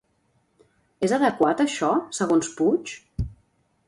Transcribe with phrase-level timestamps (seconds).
[1.07, 1.91] És adequat això,
[2.21, 2.95] segons Puig?